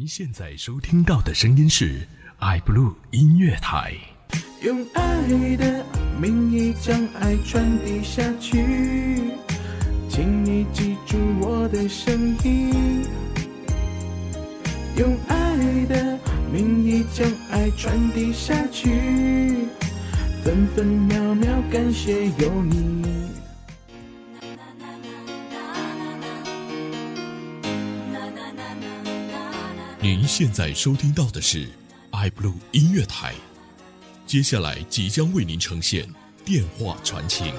[0.00, 2.08] 您现在收听到的声音是
[2.40, 3.92] iBlue 音乐台。
[4.62, 5.84] 用爱的
[6.18, 9.34] 名义将爱传递下去，
[10.08, 13.04] 请你记住我的声音。
[14.96, 16.18] 用爱的
[16.50, 19.66] 名义将爱传递下去，
[20.42, 23.19] 分分秒秒感谢有你。
[30.02, 31.68] 您现在收听到的是
[32.12, 33.34] iBlue 音乐台，
[34.26, 36.08] 接下来即将为您呈现
[36.42, 37.52] 电话传情。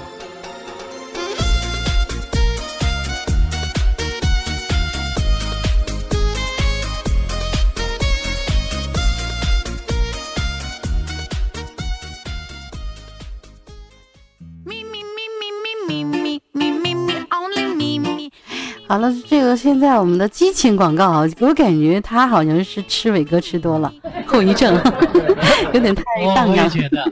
[18.92, 23.90] 好了，这个现在我们的激情广告啊，我感觉他好像是吃伟哥吃多了，
[24.28, 24.78] 后遗症
[25.74, 26.04] 有点太
[26.36, 26.66] 荡漾。
[26.66, 27.10] 我觉得，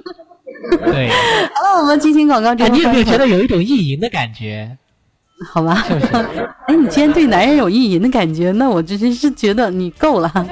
[0.91, 1.07] 对。
[1.55, 4.69] 好了，我们激情广告之后，你有没有觉得有一种意淫的感觉？
[5.53, 6.07] 好吧，是不是？
[6.67, 10.27] 哎，你既然对男人有意淫的感觉，那我真是觉得你够了。
[10.27, 10.43] 好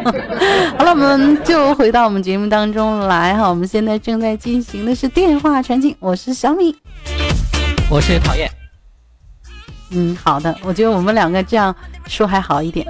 [0.86, 3.50] 了，我们就回到我们节目当中来哈。
[3.50, 6.73] 我们现在正在进行的是电话传情，我是小米，
[7.92, 8.50] 我是讨厌。
[9.92, 11.74] 嗯，好的，我觉得我们两个这样
[12.08, 12.86] 说还好一点。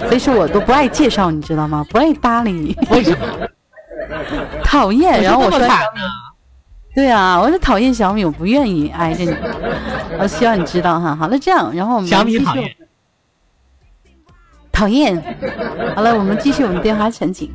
[0.00, 1.84] 所以说我都不爱介绍，你知道吗？
[1.90, 2.76] 不爱搭理你。
[2.90, 3.26] 为什么？
[4.62, 5.22] 讨厌。
[5.22, 5.80] 然后我说，啊、
[6.94, 9.34] 对啊，我是讨厌小米，我不愿意挨着你。
[10.18, 11.16] 我希望你知道哈。
[11.16, 12.76] 好了，这样，然后我们小米讨厌，
[14.70, 15.36] 讨厌。
[15.96, 17.50] 好了，我们继续我们电话传情。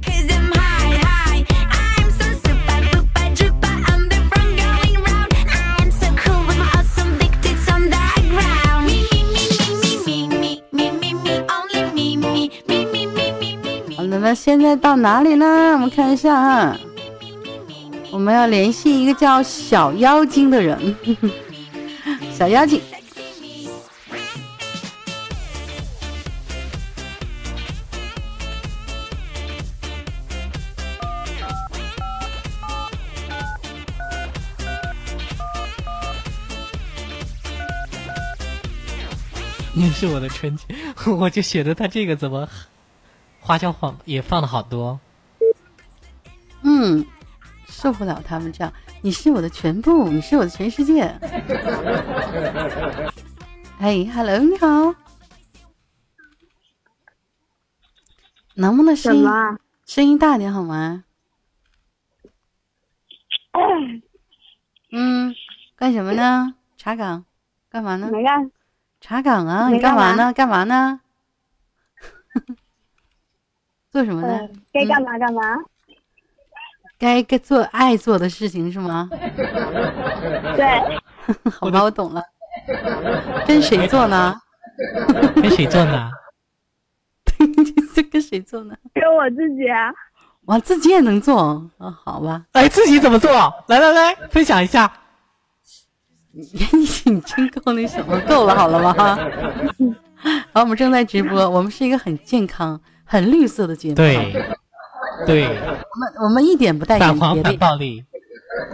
[14.14, 15.74] 那么现在到哪里呢？
[15.74, 16.80] 我们看一下啊，
[18.12, 20.96] 我们要联系一个叫小妖精的人。
[22.32, 22.80] 小妖精，
[39.74, 40.66] 你是我的春节，
[41.18, 42.48] 我就写的他这个怎么？
[43.44, 44.98] 花椒放也放了好多，
[46.62, 47.06] 嗯，
[47.68, 48.72] 受不了他们这样。
[49.02, 51.04] 你是我的全部，你是我的全世界。
[53.80, 54.96] 哎，Hello，你好，
[58.56, 59.28] 能不能声音
[59.86, 61.04] 声音大点好吗？
[64.90, 65.36] 嗯，
[65.76, 66.56] 干什么呢？
[66.78, 67.26] 查岗，
[67.70, 68.10] 干嘛呢？
[68.10, 68.50] 没干。
[69.02, 70.32] 查岗啊，你干嘛呢？
[70.32, 71.02] 干嘛呢？
[73.94, 74.40] 做什么呢？
[74.74, 75.42] 该干嘛干嘛。
[76.98, 79.08] 该该做爱做的事情是吗？
[80.56, 81.00] 对。
[81.52, 82.24] 好吧，我懂了。
[83.46, 84.36] 跟谁做呢？
[85.36, 86.10] 跟谁做呢？
[87.94, 88.76] 这 跟谁做呢？
[88.96, 89.92] 跟我自己啊。
[90.46, 91.40] 我自己也能做
[91.78, 91.92] 啊？
[92.04, 92.44] 好吧。
[92.54, 93.32] 哎，自己怎么做？
[93.68, 94.92] 来来来，分享一下。
[96.32, 96.44] 你
[97.06, 98.20] 你真够那什么？
[98.22, 99.20] 够了，好了吗？
[100.52, 102.82] 好，我们正在直播，我们是一个很健康。
[103.06, 104.34] 很绿色的节目，对，
[105.28, 108.04] 对，我们我们一点不带反黄反暴力，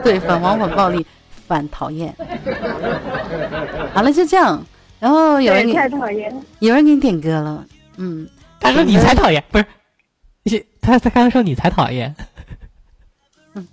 [0.04, 1.06] 对，反黄反暴力，
[1.48, 2.16] 反讨厌。
[3.94, 4.64] 好了，就这样。
[5.00, 7.66] 然后有人给太讨厌，有人给你点歌了，
[7.98, 8.28] 嗯，
[8.60, 10.66] 他说你才讨厌，不是？
[10.82, 12.16] 他他刚刚说你才讨厌。
[13.54, 13.68] 嗯，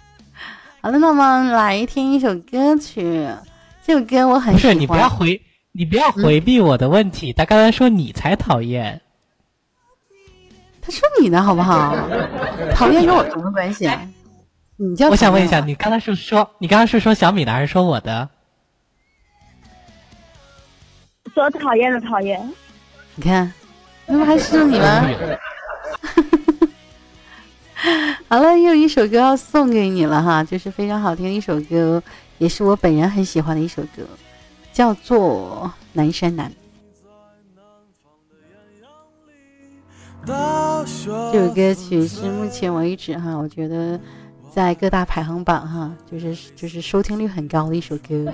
[0.80, 3.28] 好了，那么来听一首歌曲，
[3.84, 4.74] 这首歌我很喜欢。
[4.74, 5.40] 不是你不要回，
[5.72, 7.32] 你不要回避我的问题。
[7.32, 9.00] 他刚才说你才讨厌。
[10.88, 11.94] 他说你呢，好不好？
[12.74, 14.00] 讨厌跟我什么关系啊？
[14.76, 18.26] 你叫我想问一下，你刚才是说你刚刚是说小米的还是说我的？
[21.34, 22.40] 说讨厌的讨厌。
[23.16, 23.52] 你看，
[24.06, 25.06] 那不还是你吗？
[28.28, 32.02] 好了，又一首歌要送给你了哈，就是非常好听的一首歌，
[32.38, 34.02] 也是我本人很喜欢的一首歌，
[34.72, 36.50] 叫做《南山南》。
[40.28, 43.98] 这首歌曲是目前为止哈，我觉得
[44.52, 48.30] 在各大排行榜哈，就是就是收听率很高的一首歌，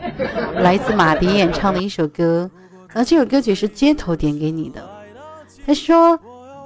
[0.56, 2.50] 来自马迪演唱的一首歌。
[2.92, 4.84] 那这首歌曲是街头点给你的，
[5.64, 6.18] 他说：“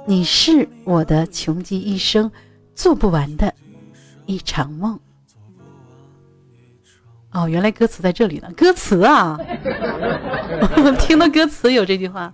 [0.07, 2.31] 你是我的穷极一生
[2.73, 3.53] 做不完的
[4.25, 4.99] 一场梦。”
[7.33, 9.37] 哦，原来歌词在这里呢，歌词啊，
[10.83, 12.33] 我听到歌词有这句话。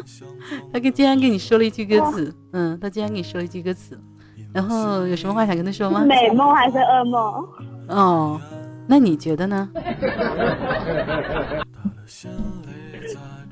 [0.72, 3.98] 他跟竟然跟你说了一句歌词，嗯，他竟然跟你说了一句歌词，
[4.52, 6.04] 然后有什么话想跟他说吗？
[6.04, 7.48] 美梦还是噩梦？
[7.88, 8.40] 哦，
[8.86, 9.68] 那你觉得呢？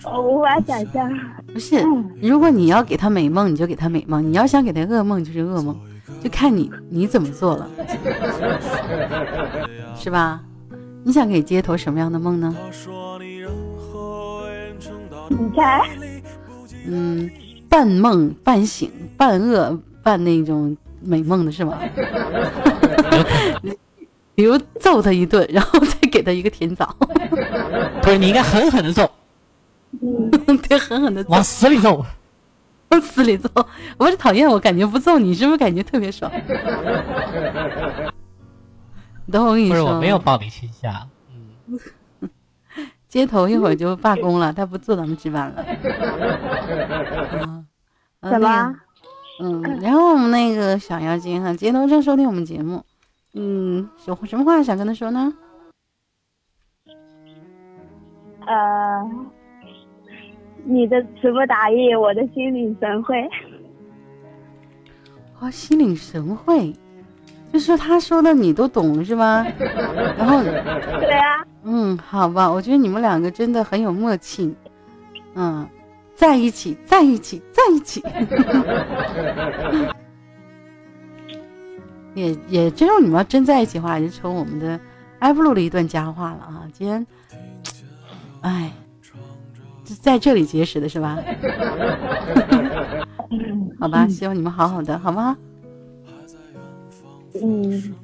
[0.04, 1.10] 我无法想象。
[1.52, 1.84] 不是，
[2.22, 5.78] 如果你要给他美梦，你就给他美梦；你要想给他噩梦，就是噩梦，
[6.22, 7.69] 就看你你怎么做了，
[9.94, 10.40] 是吧？
[11.02, 12.54] 你想给街头什么样的梦呢？
[15.28, 15.88] 你猜？
[16.86, 17.30] 嗯，
[17.68, 21.78] 半梦半醒，半噩半那种美梦的是吗？
[24.34, 26.96] 比如揍他一顿，然后再给他一个甜枣，
[28.02, 29.10] 不是你应该狠狠的揍，
[30.00, 30.30] 嗯，
[30.68, 32.04] 对，狠狠的往，死里揍。
[32.88, 33.48] 往死里揍。
[33.98, 36.28] 我是讨厌我，感觉不揍你，是不是感觉特别爽？
[39.30, 41.08] 等会儿我跟你不是说，我没有暴力倾向，
[43.10, 45.64] 街头一会儿就罢工了，他不做咱们值班了。
[48.22, 48.76] 怎那个么？
[49.42, 52.82] 嗯，然后我们那个小妖精哈，街头正收听我们节目，
[53.34, 55.32] 嗯，有什么话想跟他说呢？
[58.46, 59.10] 呃，
[60.64, 63.28] 你的词不达意，我的心领神会。
[65.40, 66.72] 哦，心领神会，
[67.52, 69.44] 就是他说的你都懂是吧？
[70.16, 74.54] 然后，对啊，嗯，好吧，我觉得你们两个真的很有默契，
[75.34, 75.68] 嗯，
[76.14, 78.02] 在一起，在一起，在一起，
[82.14, 84.80] 也也真有你们要真在一起的话，也就成我们的
[85.20, 86.64] 埃布鲁的一段佳话了啊！
[86.72, 87.06] 今天，
[88.40, 88.72] 哎，
[89.84, 91.18] 是在这里结识的是吧？
[93.78, 95.36] 好吧，希望你们好好的，好不好？
[97.42, 97.94] 嗯，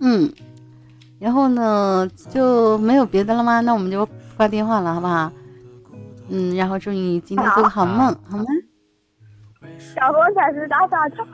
[0.00, 0.32] 嗯，
[1.18, 3.60] 然后呢就没有别的了吗？
[3.60, 5.32] 那我们就挂电话了，好不好？
[6.28, 8.44] 嗯，然后祝你今天做个好梦，好吗？
[9.78, 11.26] 小风才是大傻叉。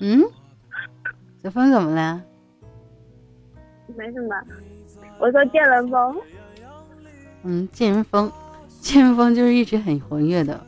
[0.00, 0.22] 嗯，
[1.42, 2.22] 小峰怎么了？
[3.96, 4.34] 没什么，
[5.18, 6.16] 我说见人风。
[7.42, 8.30] 嗯，见人风，
[8.80, 10.64] 见人风就是一直很活跃的，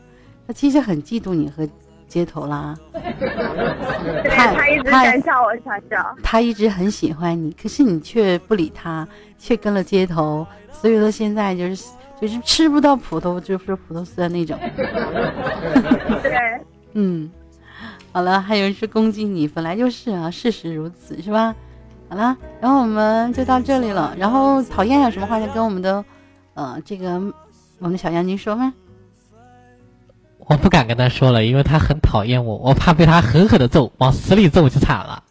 [0.46, 1.66] 他其实很嫉妒你和
[2.14, 2.78] 街头啦。
[2.92, 6.16] 对他他一直他想叫我想笑。
[6.22, 9.06] 他一直很喜欢你，可是你却不理他，
[9.36, 11.84] 却跟了街头，所以说现在就是
[12.20, 14.56] 就是吃不到葡萄就是葡萄酸那种。
[16.22, 16.60] 对，
[16.94, 17.28] 嗯，
[18.12, 21.52] 好了，还有人是攻击你，本来就是啊，事实如此，是吧？
[22.08, 24.14] 好了，然后我们就到这里了。
[24.16, 26.04] 然后讨厌有什么话想跟我们的
[26.54, 27.20] 呃这个
[27.80, 28.72] 我们的小杨您说吗？
[30.46, 35.22] 我不敢跟他说了，因为他很讨厌我，我怕被他狠狠的揍，往死里揍就惨了。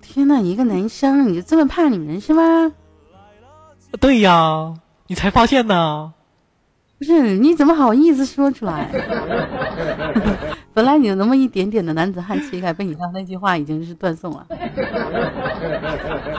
[0.00, 2.72] 天呐，一个男生你就这么怕女人是吗？
[4.00, 4.74] 对呀，
[5.06, 6.12] 你才发现呢。
[6.98, 8.88] 不是，你怎么好意思说出来？
[10.74, 14.46] 本来你有那么一点点的男子汉气概，被你刚那句话已经是断送了。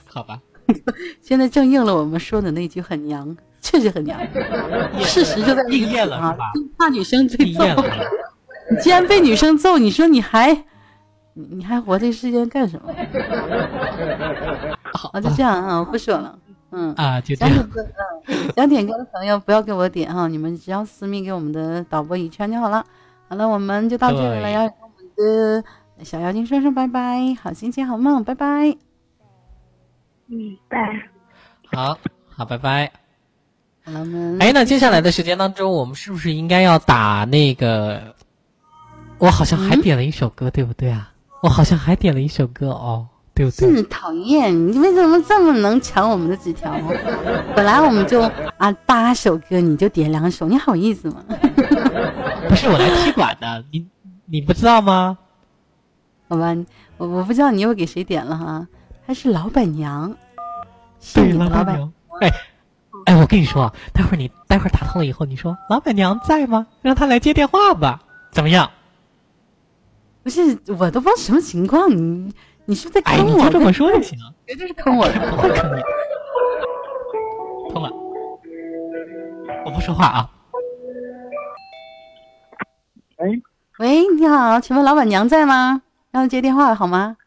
[0.06, 0.40] 好吧，
[1.22, 4.20] 现在正应了我们说的那句很娘，确实很娘。
[5.02, 6.36] 事实就在应验了啊？
[6.78, 7.64] 怕女生被揍。
[8.72, 10.54] 你既然被女生揍，你说你还
[11.34, 12.94] 你你还活这世间干什么？
[14.94, 16.40] 好啊，就这样啊，我不说了。
[16.72, 17.54] 嗯，啊，就这样。
[17.54, 17.86] 想点歌，
[18.28, 22.84] 嗯，想点歌的朋友不要给我点哈，你们只要私密给我们的导播一圈就好了。
[23.28, 25.64] 好了，我们就到这里了，对要跟我们
[25.98, 28.93] 的小妖精说声拜拜，好心情好梦，拜拜。
[30.28, 30.80] 嗯，对。
[31.72, 31.98] 好
[32.36, 32.92] 好，拜拜。
[34.40, 38.16] 哎，那接下来的时间当中，我们是不是应该要打那个？
[39.20, 41.12] 我好像还点了一首歌，对不对啊？
[41.42, 43.76] 我好像还点了一首歌哦，对不对？
[43.76, 46.74] 是讨厌，你为什么这么能抢我们的纸条？
[47.56, 48.22] 本来我们就
[48.58, 51.24] 啊八首歌，你就点两首，你好意思吗？
[52.50, 53.86] 不是我来踢馆的，你
[54.26, 55.18] 你不知道吗？
[56.30, 56.56] 好吧，
[56.98, 58.68] 我我不知道你又给谁点了哈，
[59.06, 60.16] 还是老板娘，
[61.00, 61.94] 是对，你的老板娘。
[62.22, 62.32] 哎
[63.06, 66.66] 哎，我跟你说，待会儿你待会儿打通了以后，你说老板娘在吗？
[66.82, 68.00] 让她来接电话吧，
[68.32, 68.70] 怎么样？
[70.24, 72.34] 不是，我都不知道什么情况，你
[72.66, 73.38] 你是不是在哎，坑我？
[73.38, 74.18] 你就这么说就行，
[74.48, 75.14] 绝对是坑我的。
[75.32, 75.82] 不会坑你。
[77.74, 77.90] 通了，
[79.66, 80.30] 我不说话啊。
[83.18, 83.42] 喂，
[83.80, 85.82] 喂，你好，请问老板娘在吗？
[86.12, 87.18] 让她接电话好吗？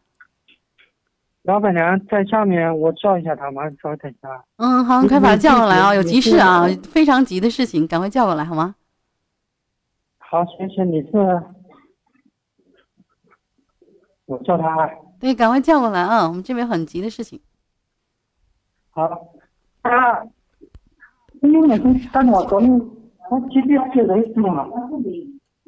[1.47, 3.61] 老板娘在下面，我叫一下她吗？
[3.81, 4.27] 稍微等一下。
[4.57, 8.75] 嗯，好，你你快把她叫过来啊，有急事啊，非常急的事情，赶快叫过来好吗？
[10.17, 11.41] 好，谢谢，你是？
[14.25, 14.89] 我叫她。
[15.21, 17.39] 对，赶快叫过来啊，我们这边很急的事情。
[18.89, 19.05] 好。
[19.83, 20.21] 啊，
[21.41, 22.67] 因为那天打电话说你，
[23.29, 24.67] 他几点去认识嘛？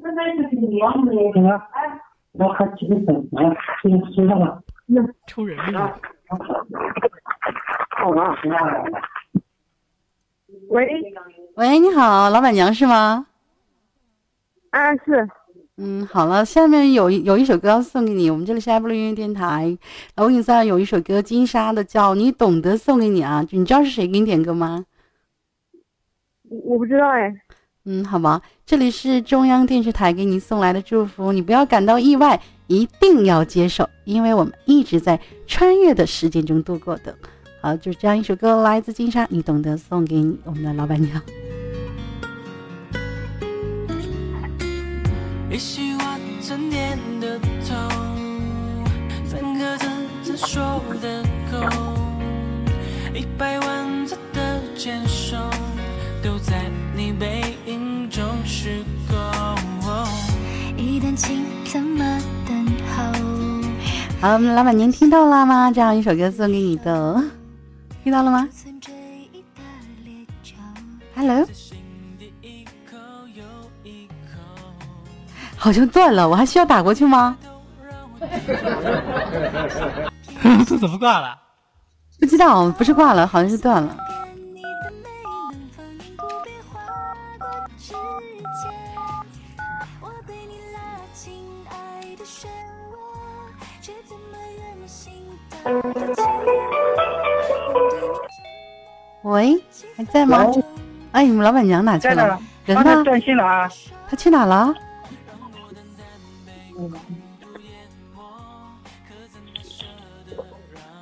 [0.03, 1.69] 对啊，
[2.33, 3.15] 然后他几点钟？
[3.37, 3.49] 哎，
[3.81, 4.61] 几点睡了嘛？
[5.27, 5.79] 抽人命！
[7.97, 8.35] 好啊，
[10.69, 10.87] 喂，
[11.55, 13.27] 喂，你好，老板娘是吗？
[14.71, 15.27] 啊是，
[15.77, 19.77] 嗯，好了，下面有一有一首歌要送给你，我们这里是爱布鲁音乐电台。
[20.15, 23.45] 我给你送有一首歌，金莎的叫《你懂得》，送给你啊。
[23.51, 24.85] 你知道是谁给你点歌吗？
[26.49, 27.33] 我不知道哎。
[27.85, 37.13] 嗯，好吧，这里是中央电视台给你送来的祝福，你不要感到意外，一定要接受，因为我们一直在穿越的时间中度过的。
[37.61, 41.19] 好，就这样一首歌，来自金莎，你懂得，送给你我们的老板娘。
[45.49, 47.75] 也许我曾点的头，
[49.25, 49.87] 分刻着
[50.23, 51.57] 曾说的够，
[53.15, 55.35] 一百万次的牵手，
[56.23, 59.15] 都在你背影中虚构。
[60.77, 62.38] 一段情怎么？
[64.21, 65.71] 好，我们老板您听到了吗？
[65.71, 67.23] 这样一首歌送给你的，
[68.03, 68.49] 听到了吗
[71.15, 71.47] ？Hello，
[75.55, 77.37] 好像断了，我还需要打过去吗？
[80.67, 81.39] 这怎么挂了？
[82.19, 83.97] 不知道，不是挂了，好像是断了。
[99.23, 99.61] 喂，
[99.95, 100.45] 还在吗？
[101.11, 103.03] 哎，你们老板娘哪去在了人呢？
[103.03, 103.69] 短信了啊。
[104.09, 104.73] 她去哪了？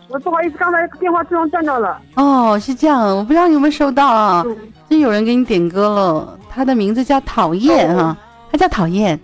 [0.10, 2.01] 我不好意思，刚才电话突然断掉了。
[2.15, 4.44] 哦，是这样，我不知道你有没有收到啊？
[4.89, 8.17] 这有人给你点歌了，他的名字叫讨厌哈、
[8.51, 9.20] 他叫讨厌。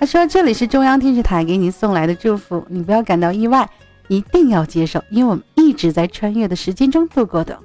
[0.00, 3.68] 他说这里是中央电视台给你送来的祝福，你不要感到意外，
[4.08, 7.58] 一定要接受，因为我们一直在穿越的时间中度过的。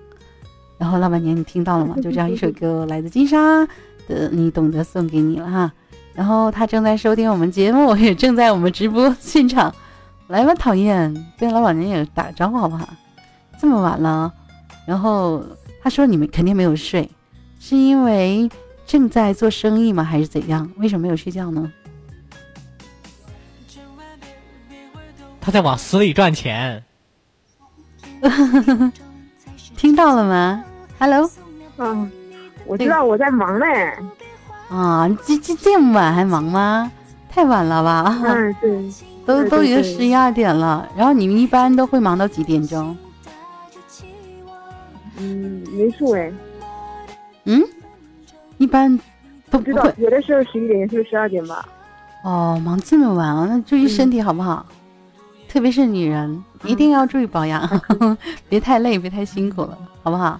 [0.77, 1.95] 然后老板娘，你听到了吗？
[2.03, 3.65] 就这样一首歌，来自金莎
[4.09, 5.71] 的，你懂得，送给你了哈。
[6.13, 9.73] 然后他正在收听我们节目，也正在我们直播现场。
[10.27, 12.89] 来吧，讨厌，跟老板娘也打个招呼好不好？
[13.57, 14.29] 这么晚了，
[14.85, 15.41] 然后
[15.81, 17.09] 他说你们肯定没有睡，
[17.61, 18.49] 是因为
[18.85, 20.03] 正在做生意吗？
[20.03, 20.69] 还是怎样？
[20.75, 21.71] 为什么没有睡觉呢？
[25.45, 26.83] 他在往死里赚钱。
[29.77, 30.65] 听到了吗
[30.97, 31.29] ？Hello，
[31.77, 32.11] 嗯，
[32.65, 33.93] 我知道我在忙嘞。
[34.69, 36.91] 啊，这这这么晚还忙吗？
[37.29, 38.17] 太晚了吧？
[38.25, 38.91] 嗯，对，
[39.23, 40.89] 都都已经十一二点了。
[40.97, 42.97] 然后你们一般都会忙到几点钟？
[45.17, 46.33] 嗯，没数哎，
[47.43, 47.61] 嗯，
[48.57, 48.97] 一般
[49.51, 51.63] 都不会，不知道有的时候十一点，有的时候十二点吧。
[52.23, 53.45] 哦，忙这么晚啊？
[53.47, 54.65] 那注意身体好不好？
[55.55, 57.81] 特别是女人，一定要注意保养，
[58.49, 60.37] 别太累，别太辛苦了，好不好？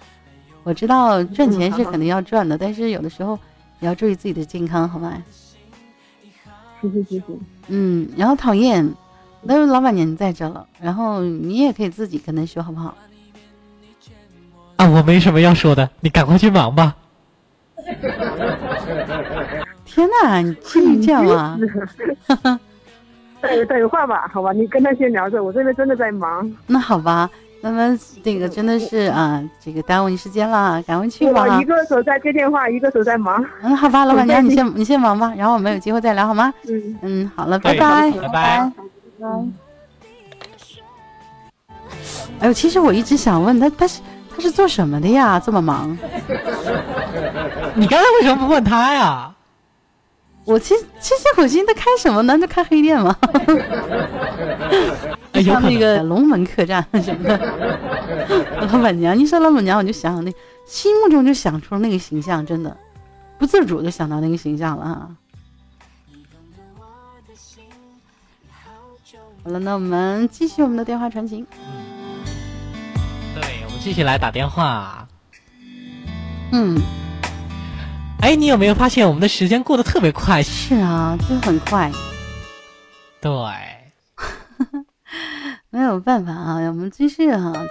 [0.63, 3.39] 我知道赚钱是肯定要赚的，但是有的时候
[3.79, 5.23] 也要注意自己的健康，好吗？
[6.81, 8.93] 行行行行，嗯，然后讨厌，
[9.47, 12.93] 但是老板娘在这了，然后你也可以自己跟他说，好不好？
[14.75, 16.93] 啊，我没什么要说的，你赶快去忙吧。
[19.85, 21.57] 天哪，你至于这样吗？
[23.47, 26.49] 等等会儿吧，好吧，你跟他先聊着，我这边真的在忙。
[26.67, 27.29] 那好吧，
[27.61, 31.61] 那么这个真的是啊，这个耽误你时间了，赶快去吧我。
[31.61, 33.43] 一个手在接电话，一个手在忙。
[33.61, 36.53] 嗯，好吧，老板娘你先你先忙吧，然后我们有机会再聊好吗？
[36.67, 38.71] 嗯，嗯，好了，拜拜拜，拜拜。
[42.39, 44.01] 哎呦，其实我一直想问他，他是
[44.35, 45.39] 他是做什么的呀？
[45.39, 45.97] 这么忙？
[47.75, 49.31] 你刚才为什么不问他呀？
[50.45, 52.37] 我其实其实我心在开什么呢？
[52.37, 53.17] 就开黑店吗，
[55.43, 55.77] 像那。
[55.77, 57.37] 个龙门客栈什么的。
[58.71, 60.31] 老板娘，一说老板娘，我就想那
[60.65, 62.77] 心目中就想出了那个形象，真的
[63.37, 65.09] 不自主就想到那个形象了啊。
[69.43, 71.45] 好了，那我们继续我们的电话传情。
[73.35, 75.07] 对，我们继续来打电话。
[76.51, 76.79] 嗯，
[78.25, 80.41] 哎，你有没有发现我们的时间过得特别快？
[80.41, 81.91] 是啊，就很快，
[83.21, 83.31] 对，
[85.69, 87.67] 没有办法啊，我们继续哈、天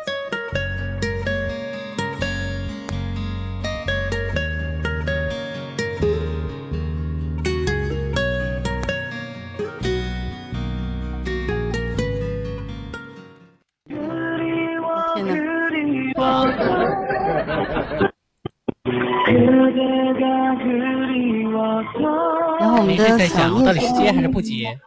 [23.24, 24.78] 在想，我到底是接还是不接？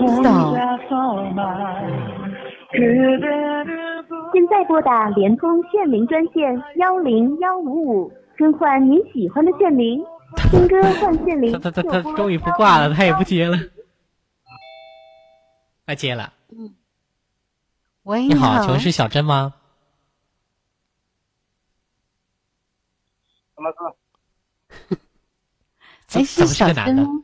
[0.00, 0.52] 不知道。
[4.32, 10.04] 现在拨打联通县民专线幺零幺五五，更换您喜欢的县名。
[10.50, 13.56] 听歌换县名，他他他他终于不挂了，他也不接了。
[15.86, 16.32] 他接了。
[18.02, 19.54] 喂，你好，好，请问是小珍吗？
[23.54, 23.99] 什么事？
[26.12, 26.72] 哎，是小？
[26.72, 27.22] 珍吗？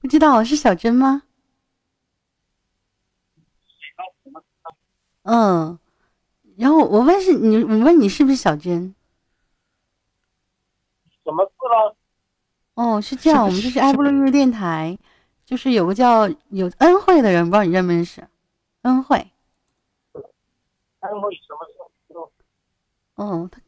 [0.00, 1.22] 不知道是小珍吗？
[5.22, 5.78] 嗯，
[6.56, 8.94] 然后我问是你，我问你是不是小珍？
[11.24, 11.96] 什么事呢？
[12.74, 14.96] 哦，是这样，我们这是爱布鲁音乐电台，
[15.44, 18.28] 就是有个叫有恩惠的人，不知道你认不认识？
[18.82, 19.16] 恩惠，
[21.00, 21.74] 恩惠什么事？
[23.16, 23.60] 哦，他，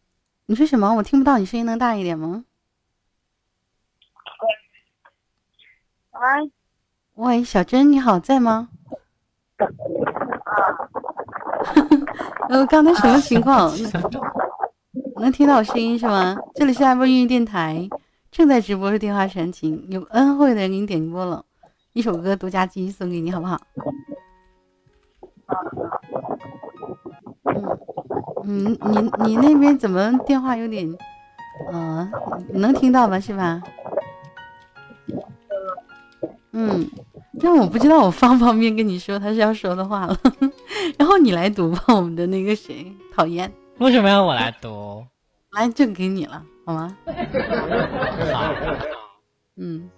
[0.46, 0.94] 你说什么？
[0.94, 2.44] 我听不到，你声音能大一点吗？
[6.20, 6.50] 喂，
[7.14, 8.68] 喂，小珍，你好，在吗？
[12.48, 13.70] 呃，刚才什么情况？
[15.20, 16.36] 能听到我声音是吗？
[16.56, 17.88] 这里是爱播音乐电台，
[18.32, 21.44] 正在直播是电话传情，有恩惠的人给你点播了
[21.92, 23.60] 一首歌，独家记忆送给你，好不好？
[28.44, 30.92] 嗯，你你你那边怎么电话有点，
[31.70, 32.10] 呃，
[32.54, 33.20] 能听到吧？
[33.20, 33.62] 是吧？
[36.52, 36.88] 嗯，
[37.40, 40.18] 但我不知道我方不 方便跟你说他是要说的话了，
[40.98, 45.04] 然后你来读吧，我们的那个谁，讨厌，为什么要我来读？
[45.52, 46.96] 来就给你了，好吗？
[48.32, 48.52] 好，
[49.56, 49.88] 嗯，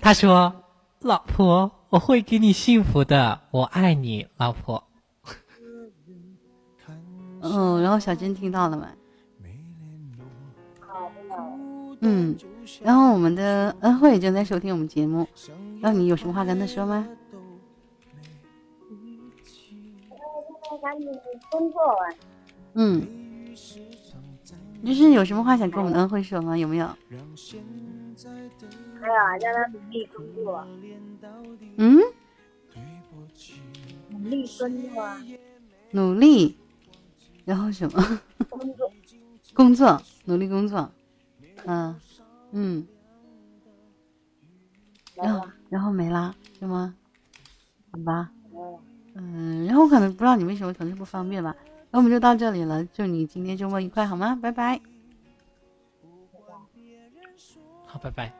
[0.00, 0.52] 他说
[1.02, 4.82] ：“老婆，我会给你幸福的，我爱你，老婆。
[7.42, 8.88] 嗯，然后小珍听到了吗？
[12.00, 12.36] 嗯，
[12.82, 15.26] 然后我们的恩惠正在收听我们节目，
[15.80, 17.06] 让你有什么话跟他说吗？
[20.82, 21.08] 赶紧
[21.50, 21.80] 工作。
[22.74, 23.06] 嗯，
[24.84, 26.56] 就是有什么话想跟我们恩惠说吗？
[26.56, 26.86] 有没有？
[29.00, 30.66] 还有，让他努力工作，
[31.76, 31.98] 嗯，
[34.10, 35.22] 努力工作啊，
[35.90, 36.56] 努力，
[37.44, 38.20] 然后什么？
[39.52, 40.90] 工作，努力工作，
[41.66, 41.94] 嗯
[42.52, 42.86] 嗯，
[45.14, 46.94] 然后然后没啦，是吗？
[47.92, 48.30] 好吧，
[49.14, 51.54] 嗯，然后我可能不知道你为什么可能是不方便吧，
[51.90, 54.38] 那我们就到这里了，祝你今天周末愉快，好吗？
[54.40, 54.80] 拜拜。”
[57.86, 58.32] 好，拜拜。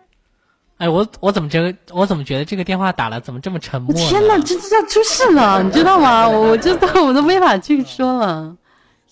[0.79, 3.93] 哎，我我怎么觉得我怎么觉得这个电话打了怎么这么沉默？
[3.95, 6.27] 天哪，这这要出事了， 你知道吗？
[6.29, 8.57] 我我知道， 我都没法去说了。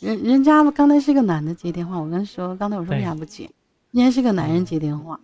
[0.00, 3.50] 人人家刚才是个男的接电话，我跟他说，刚才我说为啥不接？
[3.92, 5.18] 人家是个男人接电话，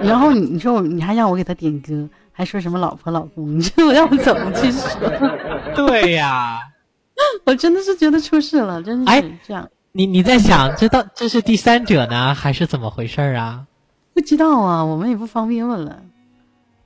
[0.00, 4.98] 然后你你说我你还让我给他点歌，还说什么老婆老公，你说我让我怎么去说？
[5.76, 6.58] 对呀，
[7.44, 9.68] 我真的是觉得出事了，真的哎是这样。
[9.92, 13.66] 你你在想，这到这是第三者呢，还是怎么回事啊？
[14.14, 16.00] 不知道啊，我们也不方便问了。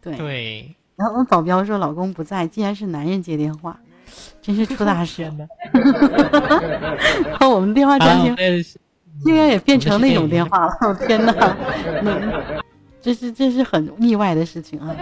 [0.02, 3.78] 对，对，然后我保镖说老公不在，竟然是男人接电话，
[4.42, 5.46] 真是出大事了。
[7.28, 8.64] 然后我们电话啊，专线我们
[9.22, 11.32] 竟然也变成那种电话了，我 天哪！
[12.02, 12.18] 那
[13.00, 14.96] 这是这是很意外的事情啊！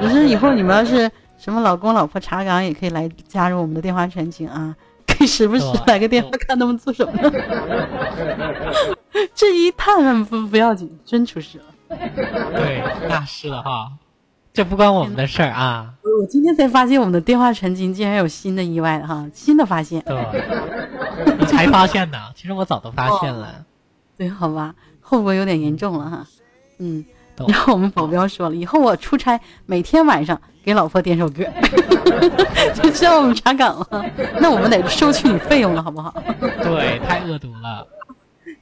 [0.00, 4.74] 只是以后你们要是什么老公老婆查岗，也可以来加入我们的电话传情啊，
[5.06, 7.12] 可以时不时来个电话看他们做什么。
[9.34, 11.64] 这一探不不要紧，真出事了。
[12.54, 13.90] 对大事了哈，
[14.56, 15.92] 这不关我们的事儿啊。
[16.18, 20.00] 我今天才发现我们的电话传情竟然有新的意外哈，新的发现。
[20.06, 22.16] 对，你才发现呢？
[22.34, 23.54] 其实我早都发现了。
[24.16, 26.26] 对，好吧，后果有点严重了哈。
[26.78, 27.04] 嗯，
[27.46, 31.44] 然后我们保镖说了，以后我出差每天晚上给老婆点首歌，
[32.72, 34.06] 就知道我们查岗了。
[34.40, 36.14] 那我们得收取你费用了，好不好？
[36.62, 37.86] 对，太恶毒了。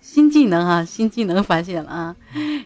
[0.06, 2.14] 新技能啊，新技能发现了啊。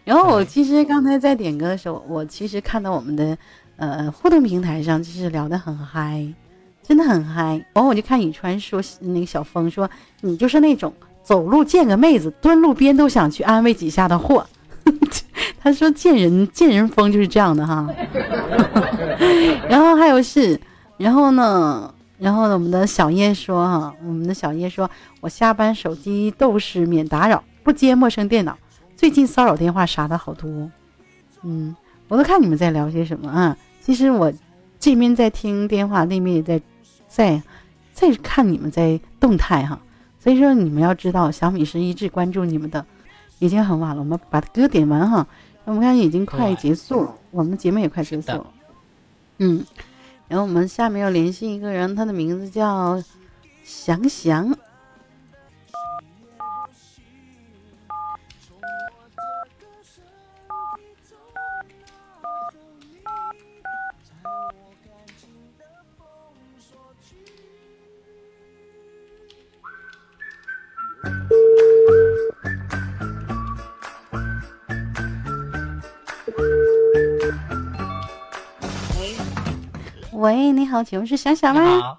[0.03, 3.39] 然后我其实刚才在点歌的时候，我其实看到我们的
[3.77, 6.27] 呃互动平台上，就是聊得很嗨，
[6.83, 7.65] 真的很嗨。
[7.73, 9.89] 然后我就看宇川说，那个小峰说，
[10.21, 14.45] 你就是那种走路见个妹子蹲路边都想去安慰几下的货。
[15.63, 17.89] 他说见人见人疯就是这样的哈。
[19.71, 20.61] 然后还有是，
[20.97, 28.59] 然后呢，然后呢，我们的小叶说哈，我们的小叶说，我下班手机都是免打扰，不接陌生电脑。
[28.97, 30.71] 最近骚扰电话啥的好多，
[31.43, 31.75] 嗯，
[32.09, 33.57] 我都看你们在聊些什么啊。
[33.81, 34.33] 其实我
[34.81, 36.61] 这边在听电话，那边也在
[37.07, 37.41] 在
[37.93, 39.81] 在看你们在动态哈。
[40.19, 42.85] 所以说你们要知道，小米是一直关注你们的，
[43.39, 45.25] 已经很晚了，我们把歌点完哈。
[45.65, 48.47] 我们看已经快结束了，我们节目也快结束了。
[49.39, 49.65] 嗯，
[50.29, 53.03] 然后我们下面要联系一个人，他的名字叫
[53.65, 54.55] 翔翔。
[80.19, 81.97] 喂，你好，请问是小小吗？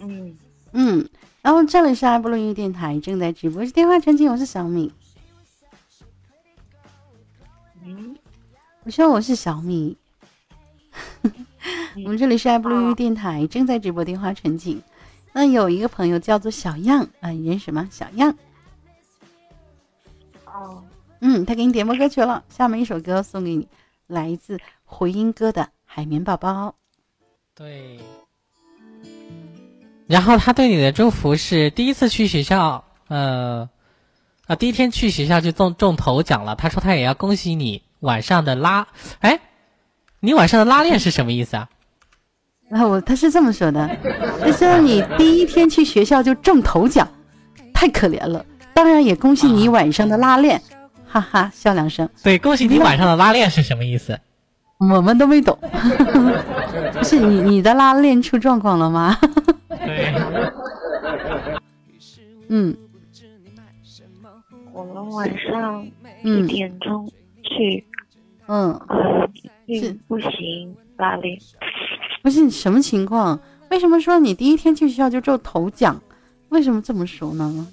[0.00, 0.34] 嗯，
[0.72, 1.06] 嗯，
[1.42, 4.90] 然后这里是爱布鲁音乐电台正在直播，是电话传情，我是小米。
[7.84, 8.16] 嗯，
[8.84, 9.94] 我说我是小米。
[11.96, 14.82] 我们这里是爱布鲁音乐电台正在直播电话传情。
[15.34, 17.86] 那有一个朋友叫做小样啊，你认识吗？
[17.90, 18.34] 小样，
[20.46, 20.82] 哦，
[21.20, 22.42] 嗯，他给你点播歌曲了。
[22.48, 23.68] 下面一首歌送给你，
[24.06, 25.62] 来自回音哥的
[25.94, 26.68] 《海绵宝宝》。
[27.54, 27.98] 对。
[30.06, 33.68] 然后他对你的祝福是第一次去学校，呃，
[34.46, 36.56] 啊，第一天去学校就中中头奖了。
[36.56, 38.88] 他说他也要恭喜你晚上的拉，
[39.20, 39.38] 哎，
[40.20, 41.68] 你晚上的拉链是什么意思啊？
[42.70, 43.86] 然后我他是这么说的，
[44.40, 47.06] 他说你第一天去学校就中头奖，
[47.74, 48.46] 太可怜了。
[48.72, 50.62] 当然也恭喜你晚上的拉练，
[51.06, 52.08] 哈哈，笑两声。
[52.22, 54.18] 对，恭喜你晚上的拉链是什么意思？
[54.90, 55.56] 我们都没懂，
[56.92, 59.16] 不 是你你的拉链出状况了吗？
[59.68, 60.12] 对，
[62.48, 62.76] 嗯
[64.72, 65.90] 我们晚上一
[66.24, 67.08] 嗯点钟
[67.42, 67.84] 去，
[68.46, 68.78] 嗯，
[70.08, 71.38] 不行拉链，
[72.22, 73.38] 不是你什么情况？
[73.70, 76.00] 为什么说你第一天去学校就中头奖？
[76.48, 77.66] 为什么这么说呢？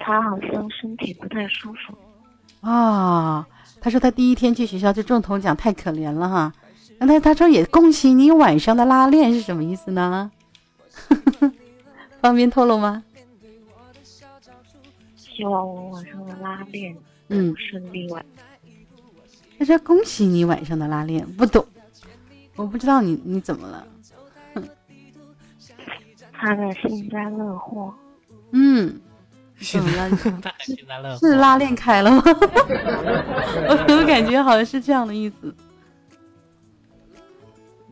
[0.00, 1.94] 他好像身体不太舒服。
[2.60, 3.46] 啊，
[3.80, 6.52] 他说他第一天去学校就中头奖，太可怜了哈。
[6.98, 10.30] 那他他说也恭喜你晚上的拉链是什么意思呢？
[12.20, 13.02] 方便透露吗？
[15.16, 16.94] 希望我晚上的拉链
[17.28, 18.22] 嗯，顺利完。
[19.58, 21.64] 他说恭喜你晚上的拉链，不懂，
[22.56, 23.86] 我不知道你你怎么了。
[26.32, 27.94] 他的幸灾乐祸，
[28.52, 28.98] 嗯，
[29.60, 29.78] 是
[31.36, 32.22] 拉链开了吗？
[33.68, 35.54] 我怎么感觉好像是这样的意思。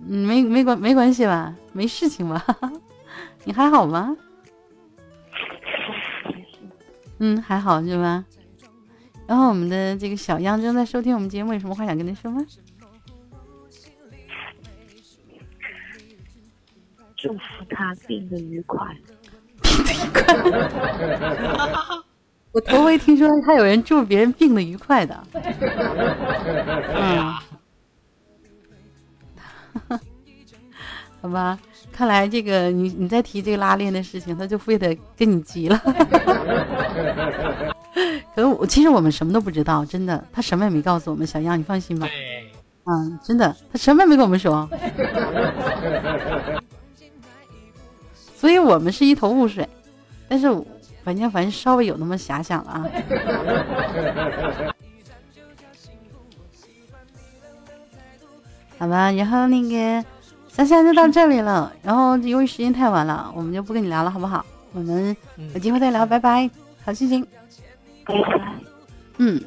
[0.09, 1.55] 嗯，没没关没关系吧？
[1.73, 2.43] 没事情吧？
[3.45, 4.17] 你还好吗？
[7.19, 8.25] 嗯，还好是吧？
[9.27, 12.45] 然后我们的这个小样正在收听我们节目，有什么话想跟他说吗？
[17.17, 18.97] 祝福他病得愉快。
[22.53, 25.23] 我头回听说还有人祝别人病的愉快的。
[26.95, 27.35] 嗯，
[31.21, 31.59] 好吧，
[31.93, 35.81] 看来这个你你再提这个拉链的事情，他就非得跟你急了。
[38.35, 41.27] 可能我其实我们什么都不知道，真的，他什么也没告诉我们。
[41.27, 42.09] 小样，你放心吧。
[42.85, 44.69] 嗯，真的，他什么也没跟我们说，
[48.35, 49.69] 所以我们是一头雾水。
[50.29, 50.47] 但是
[51.03, 52.85] 反正反正稍微有那么遐想了啊。
[58.79, 60.05] 好吧，然后那个
[60.49, 61.73] 香香就到这里了。
[61.83, 64.45] 然后由于时间太晚了，我们就不跟你聊了，好不好？
[64.73, 66.49] 我们嗯有机会再聊，拜拜。
[66.85, 67.27] 好心情，
[68.05, 68.55] 拜拜。
[69.17, 69.43] 嗯。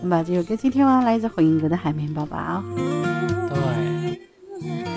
[0.00, 2.36] 我们把这首歌曲听完，来自火影哥的《海绵宝宝》。
[3.48, 4.20] 对，
[4.60, 4.93] 我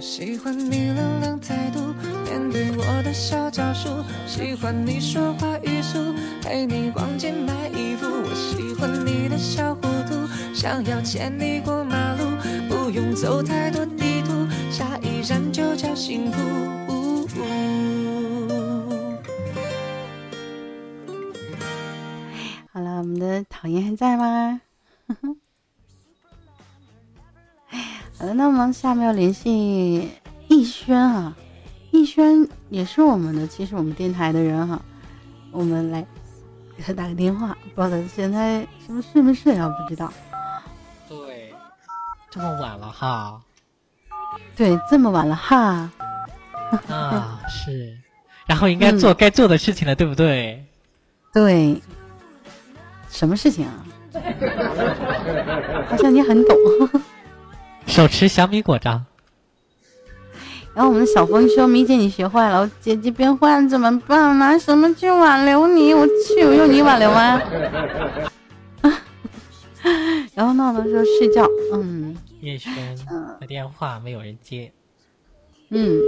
[0.00, 8.06] 喜欢你冷冷态度，面对我的小招数，喜欢你说话语速，陪你逛街买衣服。
[8.08, 12.24] 我喜欢你的小糊涂，想要牵你过马路，
[12.68, 16.40] 不用走太多地图，下一站就叫幸福。
[22.72, 24.62] 好了，我们的讨厌还在吗？
[28.20, 30.10] 好的，那我们下面要联系
[30.46, 31.34] 逸轩啊，
[31.90, 34.78] 逸轩也是我们的，其实我们电台的人哈、
[35.50, 36.06] 我们来
[36.76, 39.70] 给他打个电话，不知道他现在是不是睡没睡啊？
[39.70, 40.12] 不知道。
[41.08, 41.54] 对，
[42.30, 43.40] 这么晚了哈，
[44.54, 45.90] 对，这么晚了哈，
[46.88, 47.96] 啊是，
[48.46, 50.62] 然后应该做该做的事情了，对不对？
[51.32, 51.80] 对，
[53.08, 53.82] 什么事情啊？
[55.88, 56.54] 好像你很懂。
[57.90, 59.04] 手持小米果章，
[60.74, 64.38] 然后我们的小峰说：“米姐，你学坏了，我姐姐变坏了怎么办？
[64.38, 65.92] 拿什么去挽留你？
[65.92, 67.42] 我去，我用你挽留吗？”
[70.34, 72.72] 然后闹闹说：“睡觉。”嗯叶轩
[73.10, 74.72] 嗯的电话没有人接。
[75.68, 75.98] 嗯，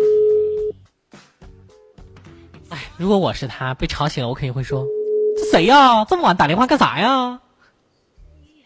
[2.71, 4.87] 哎，如果我是他，被吵醒了，我肯定会说
[5.37, 6.05] ：“这谁呀？
[6.07, 7.41] 这么晚打电话干啥呀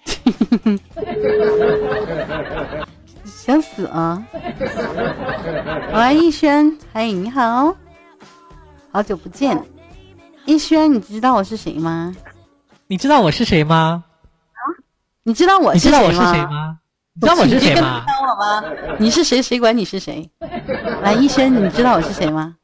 [3.47, 4.27] 想死啊！
[5.95, 7.77] 喂，逸轩，嘿，你好，
[8.91, 9.65] 好久不见。
[10.47, 12.13] 逸轩，你知道我是谁吗？？”
[12.89, 14.03] 你知道我是谁吗？
[14.53, 14.67] 啊
[15.23, 15.93] 你知道我是谁吗？
[15.93, 16.81] 知道我是谁吗？
[17.15, 18.05] 你知道我是谁吗？
[18.99, 19.41] 你是谁？
[19.41, 20.29] 谁管你是谁？
[21.03, 22.57] 来，逸轩，你知道我是谁吗？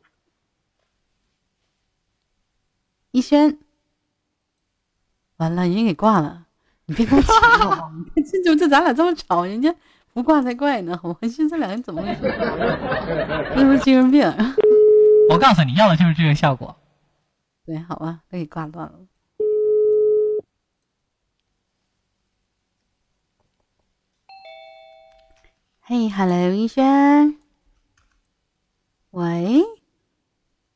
[3.12, 3.56] 逸轩，
[5.36, 6.42] 完了，人家给挂了。
[6.86, 8.04] 你别跟我抢？
[8.28, 9.72] 这就这咱俩这么吵，人家
[10.12, 10.98] 不挂才怪呢。
[11.02, 12.22] 我寻思这两个人怎么回事？
[13.58, 14.22] 是不是精神病？
[15.30, 16.76] 我告诉你要的就是这个效果。
[17.64, 18.94] 对，好吧，都给挂断了。
[25.84, 27.36] 嘿，Hello，逸轩，
[29.10, 29.62] 喂，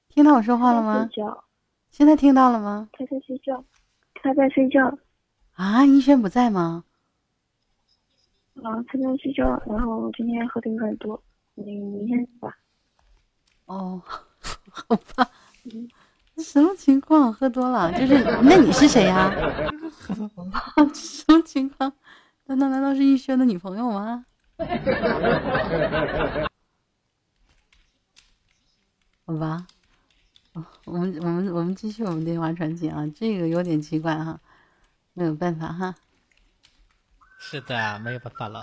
[0.09, 1.09] 听到我说话了吗？
[1.13, 1.45] 睡觉，
[1.91, 2.89] 现在听到了吗？
[2.93, 3.65] 他在睡觉，
[4.15, 4.99] 他在睡觉，
[5.55, 6.85] 啊，一轩不在吗？
[8.63, 9.45] 啊，他在睡觉。
[9.67, 11.23] 然后今天喝的有点多，
[11.55, 12.57] 你明天吧。
[13.67, 14.03] 哦，
[14.71, 15.31] 好吧，
[16.35, 17.33] 这什么情况？
[17.33, 17.93] 喝多了？
[17.93, 19.31] 就是，那你是谁呀、
[20.95, 21.93] 什么情况？
[22.47, 24.25] 难道难道是逸轩的女朋友吗？
[29.25, 29.67] 好吧，
[30.85, 34.41] 我们我们我们继续我们电话传情啊，这个有点奇怪哈，
[35.13, 35.95] 没有办法哈。
[37.39, 38.61] 是的，没有办法了。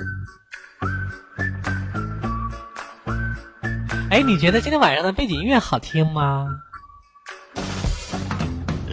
[4.10, 6.48] 哎，你觉得今天晚上的背景音乐好听吗？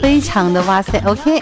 [0.00, 1.38] 非常的哇塞，OK，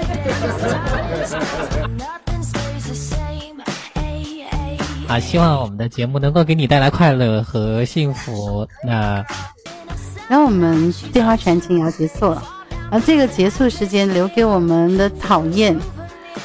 [5.07, 8.67] 啊，希望我们的节目能够给你带来快乐和幸福。
[8.83, 9.25] 那
[10.29, 12.43] 然后我们电话传情也要结束了，
[12.91, 15.79] 然后这个结束时间留给我们的讨厌，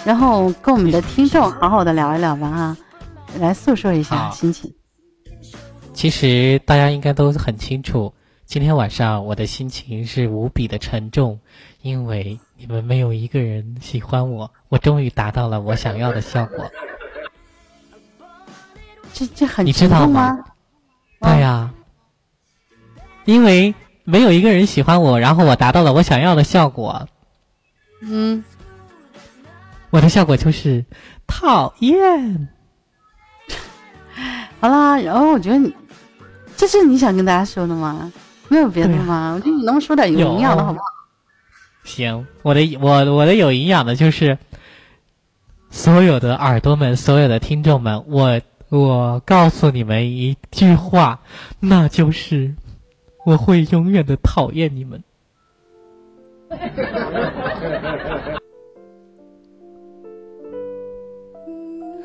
[0.05, 2.77] 然后跟我们的听众好好的聊一聊吧哈，
[3.39, 4.73] 来诉说一下心情。
[5.93, 8.13] 其实大家应该都很清楚，
[8.45, 11.39] 今天晚上我的心情是无比的沉重，
[11.81, 16.69] 因为你们没有一个人喜欢我，我终于达到了我想要的效果。
[19.13, 20.45] 这这很你知沉重道吗吗？
[21.21, 21.71] 对呀、
[23.25, 27.07] 因为没有一个人喜欢我，然后我达到了我想要的效果，
[28.01, 28.43] 嗯，
[29.93, 30.83] 我的效果就是
[31.27, 32.49] 讨厌。
[34.59, 35.71] 好啦，然后我觉得你，
[36.57, 38.11] 这是你想跟大家说的吗？
[38.47, 39.33] 没有别的吗？
[39.35, 40.85] 我觉得你能说点有营养的好不好？
[41.83, 44.35] 行，我的我我的有营养的就是
[45.69, 51.19] 所有的耳朵们，所有的听众们，我我告诉你们一句话，
[51.59, 52.55] 那就是
[53.25, 55.03] 我会永远的讨厌你们。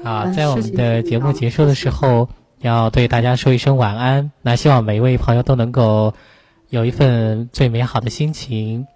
[0.05, 2.29] 好，嗯在我们的节目结束的时候，
[2.61, 4.31] 要对大家说一声晚安。
[4.43, 6.15] 那希望每一位朋友都能够
[6.71, 8.87] 有一份最美好的心情，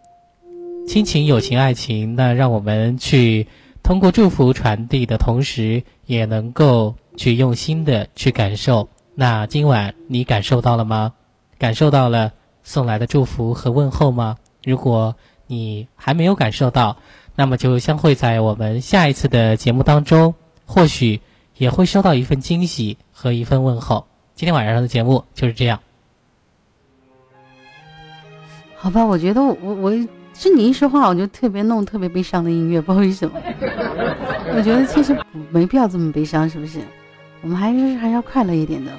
[0.86, 2.14] 亲情、友情、爱情。
[2.14, 3.46] 那让我们去
[3.82, 8.88] 通过祝福传递的同时，也能够去用心的去感受。
[9.14, 11.12] 那今晚你感受到了吗？
[11.58, 14.36] 感受到了送来的祝福和问候吗？
[14.64, 15.14] 如果
[15.46, 16.96] 你还没有感受到，
[17.34, 20.34] 那么就相会在我们下一次的节目当中，
[20.66, 21.20] 或许
[21.56, 24.06] 也会收到一份惊喜和一份问候。
[24.34, 25.80] 今天晚上的节目就是这样。
[28.76, 29.90] 好吧，我觉得我我我
[30.34, 33.40] 是你一说话，我就特别弄特别悲伤的音乐，不知道为什么。
[34.54, 35.16] 我觉得其实
[35.50, 36.80] 没必要这么悲伤，是不是？
[37.42, 38.90] 我们还是还是要快乐一点的。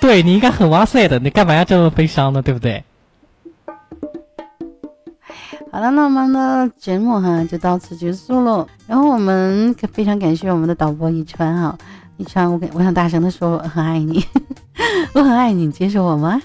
[0.00, 2.42] 对你应该很哇塞的，你干嘛要这么悲伤呢？
[2.42, 2.84] 对不对？
[5.74, 8.64] 好了，那我们的节目哈就到此结束了。
[8.86, 11.76] 然后我们非常感谢我们的导播一川哈，
[12.16, 14.24] 一川，我我想大声的说我很爱你，
[15.14, 16.40] 我很爱你，接受我吗？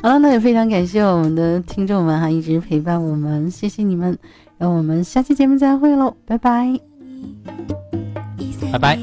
[0.00, 4.18] 好了，那也非常感谢我们的听众们哈，一直陪伴我们，谢谢你们。
[4.56, 6.80] 然后我们下期节目再会喽，拜拜。
[8.72, 8.98] 拜拜。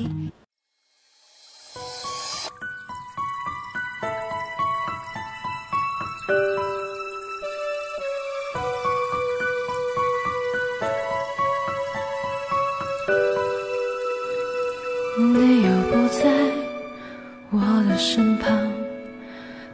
[18.00, 18.50] 身旁，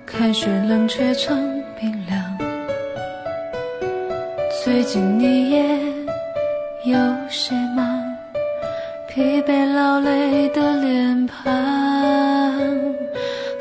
[0.03, 2.37] 开学冷却成冰凉。
[4.63, 5.63] 最近你也
[6.85, 6.97] 有
[7.29, 8.03] 些忙，
[9.07, 11.53] 疲惫劳累的脸庞，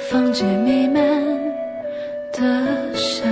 [0.09, 1.05] 房间弥漫
[2.33, 3.31] 的香，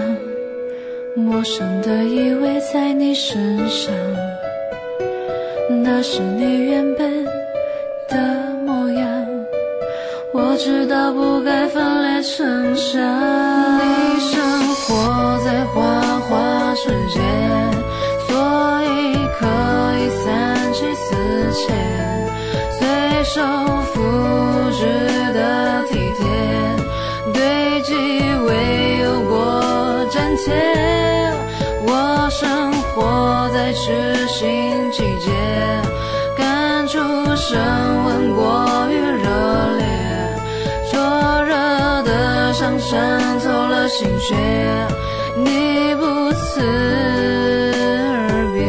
[1.16, 3.90] 陌生的依偎在你身上，
[5.82, 7.21] 那是你原本
[10.64, 13.02] 知道不该分裂成伤。
[13.80, 14.40] 你生
[14.86, 17.18] 活在花花世界，
[18.28, 19.44] 所以可
[19.98, 21.16] 以三妻四
[21.52, 21.74] 妾，
[22.78, 23.42] 随手
[23.92, 24.00] 复
[24.70, 24.86] 制
[25.34, 26.22] 的体贴，
[27.32, 27.92] 对机
[28.46, 30.54] 未有过粘贴。
[31.84, 33.72] 我生活在
[42.92, 44.36] 的伤透了心血，
[45.38, 48.60] 你不辞而别。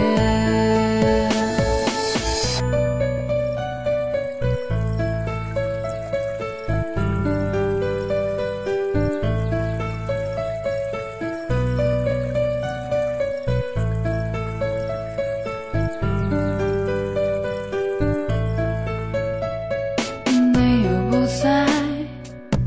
[20.54, 21.68] 你又不在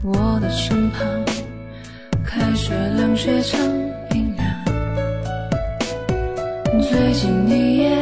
[0.02, 1.00] 我的身旁，
[3.16, 3.58] 学冷却成
[4.10, 4.46] 冰凉。
[6.82, 7.95] 最近你也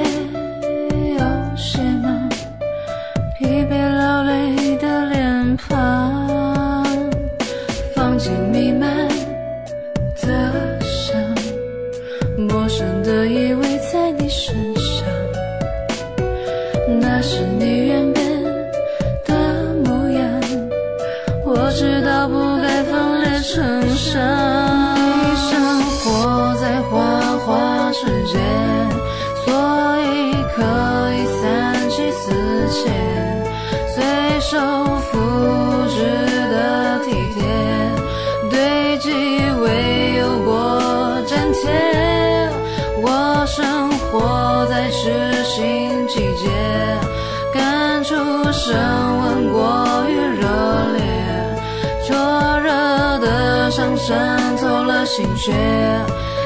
[54.05, 55.53] 的伤透了心血，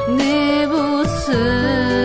[0.07, 1.98] 你不辞。